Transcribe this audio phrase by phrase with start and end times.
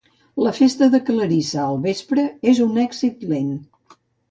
[0.45, 3.55] La festa de Clarissa al vespre és un èxit lent.